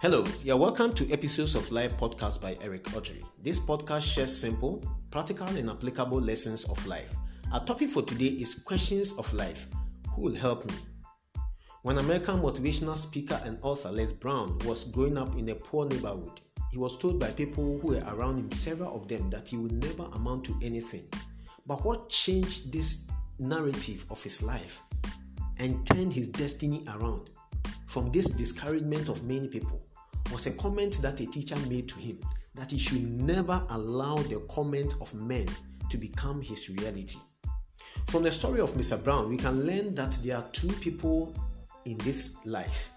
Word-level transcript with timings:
Hello, 0.00 0.24
you're 0.44 0.56
welcome 0.56 0.94
to 0.94 1.10
episodes 1.10 1.56
of 1.56 1.72
Life 1.72 1.96
Podcast 1.96 2.40
by 2.40 2.56
Eric 2.62 2.84
Otchere. 2.94 3.20
This 3.42 3.58
podcast 3.58 4.02
shares 4.02 4.32
simple, 4.32 4.80
practical, 5.10 5.48
and 5.48 5.68
applicable 5.68 6.20
lessons 6.20 6.62
of 6.66 6.86
life. 6.86 7.12
Our 7.52 7.64
topic 7.64 7.88
for 7.90 8.02
today 8.02 8.26
is 8.26 8.62
questions 8.62 9.14
of 9.18 9.34
life. 9.34 9.66
Who 10.14 10.22
will 10.22 10.36
help 10.36 10.64
me? 10.66 10.74
When 11.82 11.98
American 11.98 12.40
motivational 12.40 12.96
speaker 12.96 13.40
and 13.44 13.58
author 13.60 13.90
Les 13.90 14.12
Brown 14.12 14.56
was 14.60 14.84
growing 14.84 15.18
up 15.18 15.34
in 15.34 15.48
a 15.48 15.56
poor 15.56 15.88
neighborhood, 15.88 16.42
he 16.70 16.78
was 16.78 16.96
told 16.96 17.18
by 17.18 17.32
people 17.32 17.80
who 17.80 17.88
were 17.88 18.04
around 18.06 18.38
him, 18.38 18.52
several 18.52 18.94
of 18.94 19.08
them, 19.08 19.28
that 19.30 19.48
he 19.48 19.56
would 19.56 19.72
never 19.72 20.04
amount 20.14 20.44
to 20.44 20.56
anything. 20.62 21.08
But 21.66 21.84
what 21.84 22.08
changed 22.08 22.72
this 22.72 23.10
narrative 23.40 24.06
of 24.10 24.22
his 24.22 24.44
life 24.44 24.80
and 25.58 25.84
turned 25.84 26.12
his 26.12 26.28
destiny 26.28 26.84
around 26.86 27.30
from 27.88 28.12
this 28.12 28.28
discouragement 28.28 29.08
of 29.08 29.24
many 29.24 29.48
people 29.48 29.87
was 30.32 30.46
a 30.46 30.52
comment 30.52 31.00
that 31.02 31.20
a 31.20 31.26
teacher 31.26 31.56
made 31.68 31.88
to 31.88 31.98
him 31.98 32.18
that 32.54 32.70
he 32.70 32.78
should 32.78 33.02
never 33.02 33.62
allow 33.70 34.16
the 34.16 34.40
comment 34.50 34.94
of 35.00 35.12
men 35.14 35.46
to 35.90 35.96
become 35.96 36.42
his 36.42 36.68
reality. 36.68 37.18
From 38.06 38.22
the 38.22 38.30
story 38.32 38.60
of 38.60 38.72
Mr. 38.72 39.02
Brown, 39.02 39.28
we 39.28 39.36
can 39.36 39.66
learn 39.66 39.94
that 39.94 40.18
there 40.22 40.36
are 40.36 40.44
two 40.52 40.72
people 40.74 41.34
in 41.84 41.98
this 41.98 42.44
life. 42.46 42.90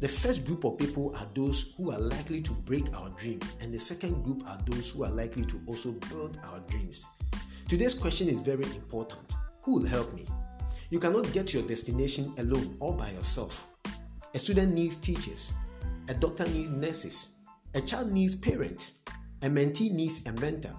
The 0.00 0.08
first 0.08 0.46
group 0.46 0.64
of 0.64 0.78
people 0.78 1.14
are 1.16 1.26
those 1.34 1.74
who 1.76 1.90
are 1.90 1.98
likely 1.98 2.40
to 2.42 2.52
break 2.52 2.94
our 2.96 3.10
dream, 3.10 3.40
and 3.60 3.74
the 3.74 3.80
second 3.80 4.22
group 4.22 4.42
are 4.46 4.58
those 4.66 4.92
who 4.92 5.04
are 5.04 5.10
likely 5.10 5.44
to 5.46 5.60
also 5.66 5.92
build 6.08 6.38
our 6.44 6.60
dreams. 6.68 7.06
Today's 7.68 7.94
question 7.94 8.28
is 8.28 8.40
very 8.40 8.64
important 8.64 9.34
Who 9.62 9.80
will 9.80 9.86
help 9.86 10.14
me? 10.14 10.26
You 10.90 11.00
cannot 11.00 11.32
get 11.32 11.52
your 11.52 11.64
destination 11.64 12.32
alone 12.38 12.76
or 12.80 12.94
by 12.94 13.10
yourself. 13.10 13.66
A 14.34 14.38
student 14.38 14.72
needs 14.72 14.96
teachers, 14.96 15.52
a 16.08 16.14
doctor 16.14 16.46
needs 16.48 16.70
nurses, 16.70 17.38
a 17.74 17.80
child 17.80 18.10
needs 18.10 18.34
parents, 18.34 19.02
a 19.42 19.46
mentee 19.46 19.90
needs 19.90 20.26
a 20.26 20.32
mentor, 20.40 20.74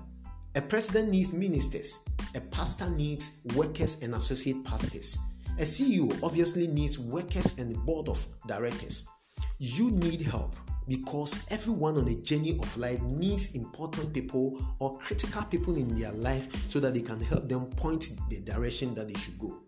a 0.56 0.62
president 0.62 1.10
needs 1.10 1.32
ministers, 1.32 2.06
a 2.36 2.42
pastor 2.42 2.90
needs 2.90 3.42
workers 3.56 4.02
and 4.02 4.16
associate 4.16 4.64
pastors. 4.66 5.20
A 5.58 5.64
CEO 5.64 6.18
obviously 6.24 6.68
needs 6.68 6.98
workers 6.98 7.58
and 7.60 7.76
board 7.86 8.10
of 8.10 8.26
directors. 8.48 9.08
You 9.60 9.92
need 9.92 10.22
help 10.22 10.56
because 10.88 11.52
everyone 11.52 11.98
on 11.98 12.08
a 12.08 12.16
journey 12.16 12.58
of 12.60 12.76
life 12.78 13.02
needs 13.02 13.56
important 13.56 14.12
people 14.14 14.60
or 14.80 14.98
critical 14.98 15.44
people 15.44 15.76
in 15.78 15.94
their 16.00 16.12
life 16.12 16.70
so 16.70 16.80
that 16.80 16.94
they 16.94 17.02
can 17.02 17.22
help 17.22 17.48
them 17.48 17.68
point 17.72 18.10
the 18.30 18.40
direction 18.42 18.96
that 18.96 19.08
they 19.08 19.14
should 19.14 19.38
go. 19.38 19.60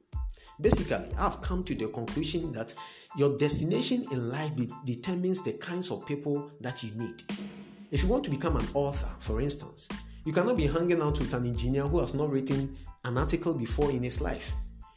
Basically, 0.62 1.12
I've 1.18 1.42
come 1.42 1.64
to 1.64 1.76
the 1.76 1.88
conclusion 1.88 2.52
that 2.52 2.74
your 3.18 3.38
destination 3.38 4.06
in 4.12 4.30
life 4.30 4.52
determines 4.86 5.44
the 5.44 5.54
kinds 5.54 5.92
of 5.92 6.06
people 6.06 6.52
that 6.62 6.84
you 6.84 6.92
need. 6.96 7.24
If 7.90 8.04
you 8.04 8.10
want 8.10 8.24
to 8.26 8.30
become 8.30 8.56
an 8.56 8.68
author, 8.74 9.10
for 9.20 9.42
instance, 9.42 9.90
you 10.24 10.32
cannot 10.32 10.58
be 10.58 10.68
hanging 10.68 11.02
out 11.02 11.20
with 11.20 11.34
an 11.34 11.46
engineer 11.46 11.84
who 11.84 12.00
has 12.00 12.14
not 12.14 12.30
written 12.30 12.78
an 13.04 13.18
article 13.18 13.54
before 13.54 13.90
in 13.90 14.04
his 14.04 14.22
life. 14.22 14.54